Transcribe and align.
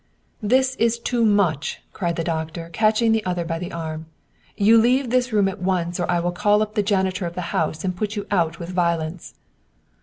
"This 0.55 0.73
is 0.77 0.97
too 0.97 1.23
much!" 1.23 1.79
cried 1.93 2.15
the 2.15 2.23
doctor, 2.23 2.71
catching 2.73 3.11
the 3.11 3.23
other 3.23 3.45
by 3.45 3.59
the 3.59 3.71
arm." 3.71 4.07
You 4.67 4.79
leave 4.79 5.11
this 5.11 5.31
room 5.31 5.47
at 5.47 5.61
once 5.61 5.99
or 5.99 6.09
I 6.09 6.19
will 6.19 6.31
call 6.31 6.63
up 6.63 6.73
the 6.73 6.81
janitor 6.81 7.27
of 7.27 7.35
the 7.35 7.41
house 7.53 7.77
to 7.83 7.89
put 7.89 8.15
you 8.15 8.25
out 8.31 8.57
with 8.57 8.69
violence." 8.69 9.35